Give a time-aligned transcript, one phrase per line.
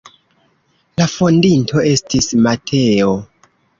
[1.01, 3.13] La fondinto estis Mateo.